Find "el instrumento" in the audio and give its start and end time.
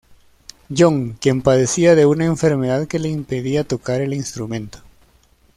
4.01-4.79